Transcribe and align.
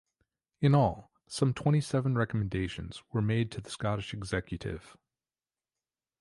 In 0.61 0.73
all, 0.73 1.11
some 1.27 1.53
twenty 1.53 1.79
seven 1.79 2.17
recommendations 2.17 3.03
were 3.11 3.21
made 3.21 3.51
to 3.51 3.61
the 3.61 3.69
Scottish 3.69 4.15
Executive. 4.15 4.97